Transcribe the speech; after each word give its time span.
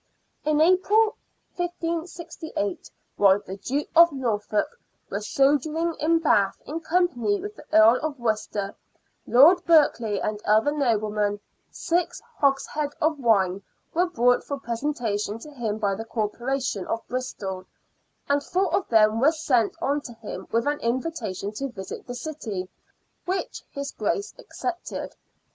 In 0.43 0.59
April, 0.61 1.15
1568, 1.57 2.89
while 3.17 3.39
the 3.45 3.57
Duke 3.57 3.87
of 3.95 4.11
Norfolk 4.11 4.79
was 5.11 5.27
sojourning 5.27 5.95
at 6.01 6.23
Bath 6.23 6.59
in 6.65 6.79
company 6.79 7.39
with 7.39 7.55
the 7.55 7.65
Earl 7.71 7.99
of 8.01 8.19
Worcester, 8.19 8.73
Lord 9.27 9.63
Berkeley, 9.65 10.19
and 10.19 10.41
other 10.43 10.71
noblemen, 10.71 11.39
six 11.69 12.19
hogsheads 12.39 12.95
of 12.99 13.19
wine 13.19 13.61
were 13.93 14.07
bought 14.09 14.43
for 14.43 14.59
presentation 14.59 15.37
to 15.37 15.51
him 15.51 15.77
by 15.77 15.93
the 15.93 16.05
Corporation 16.05 16.87
of 16.87 17.07
Bristol, 17.07 17.65
and 18.27 18.41
four 18.43 18.73
of 18.75 18.87
them 18.89 19.19
were 19.19 19.31
sent 19.31 19.75
on 19.83 20.01
to 20.01 20.13
him 20.13 20.47
with 20.51 20.65
an 20.65 20.79
invitation 20.79 21.51
to 21.51 21.67
visit 21.67 22.07
the 22.07 22.15
city, 22.15 22.67
which 23.25 23.61
his 23.69 23.91
Grace 23.91 24.33
accepted. 24.39 25.13